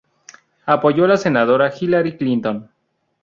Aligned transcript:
Apoyó 0.65 1.05
a 1.05 1.09
la 1.09 1.15
senadora 1.15 1.71
Hillary 1.79 2.17
Clinton. 2.17 2.71